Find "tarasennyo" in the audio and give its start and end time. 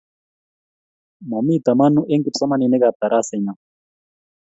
3.01-3.53